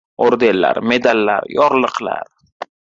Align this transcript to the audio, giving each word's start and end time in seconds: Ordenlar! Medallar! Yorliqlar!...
Ordenlar! 0.27 0.79
Medallar! 0.93 1.47
Yorliqlar!... 1.59 2.27